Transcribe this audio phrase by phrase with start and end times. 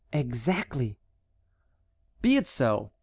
[0.11, 0.97] "Exactly."
[2.23, 2.91] "Be it so.